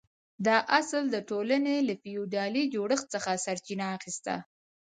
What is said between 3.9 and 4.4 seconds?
اخیسته.